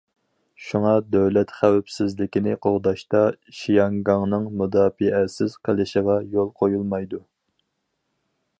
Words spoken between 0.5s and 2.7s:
شۇڭا، دۆلەت خەۋپسىزلىكىنى